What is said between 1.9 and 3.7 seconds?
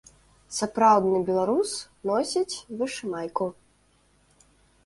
носіць вышымайку.